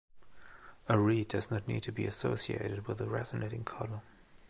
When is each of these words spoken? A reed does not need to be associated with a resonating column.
A 0.89 0.97
reed 0.97 1.27
does 1.27 1.51
not 1.51 1.67
need 1.67 1.83
to 1.83 1.91
be 1.91 2.07
associated 2.07 2.87
with 2.87 2.99
a 3.01 3.05
resonating 3.07 3.63
column. 3.63 4.01